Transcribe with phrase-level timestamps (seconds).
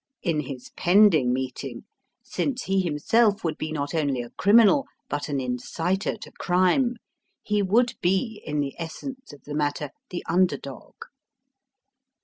[0.23, 1.83] In his pending meeting
[2.23, 6.95] since he himself would be not only a criminal but an inciter to crime
[7.43, 10.95] he would be, in the essence of the matter, the under dog.